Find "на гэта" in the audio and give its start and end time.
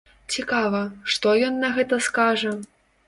1.65-2.01